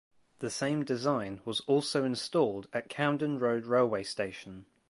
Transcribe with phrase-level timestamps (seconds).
[0.39, 4.65] The same design was also installed at Camden Road railway station.